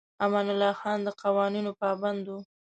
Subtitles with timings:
[0.25, 2.31] امان الله خان د قوانینو پابند و.